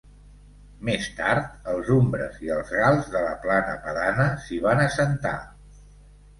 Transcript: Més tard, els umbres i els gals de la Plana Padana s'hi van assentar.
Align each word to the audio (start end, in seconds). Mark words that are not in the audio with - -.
Més 0.87 1.09
tard, 1.19 1.51
els 1.73 1.91
umbres 1.97 2.41
i 2.47 2.51
els 2.57 2.73
gals 2.79 3.13
de 3.17 3.23
la 3.27 3.37
Plana 3.47 3.79
Padana 3.87 4.29
s'hi 4.47 4.61
van 4.67 4.85
assentar. 4.89 5.39